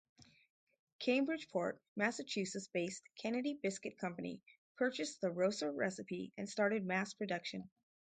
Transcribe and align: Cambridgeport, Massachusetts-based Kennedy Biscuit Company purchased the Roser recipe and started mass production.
Cambridgeport, 0.97 1.79
Massachusetts-based 1.95 3.03
Kennedy 3.21 3.59
Biscuit 3.61 3.99
Company 3.99 4.41
purchased 4.75 5.21
the 5.21 5.27
Roser 5.27 5.71
recipe 5.77 6.33
and 6.39 6.49
started 6.49 6.83
mass 6.83 7.13
production. 7.13 7.69